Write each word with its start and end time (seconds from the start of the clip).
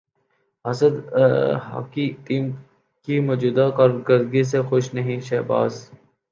حاسد 0.65 0.93
hockey 1.65 2.05
team 2.25 2.49
کی 3.07 3.19
موجودہ 3.27 3.69
کارکردگی 3.77 4.43
سے 4.51 4.61
خوش 4.69 4.93
نہیں 4.93 5.19
شہباز 5.27 5.73